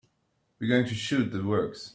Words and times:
We're 0.59 0.67
going 0.69 0.87
to 0.87 0.95
shoot 0.95 1.31
the 1.31 1.43
works. 1.43 1.89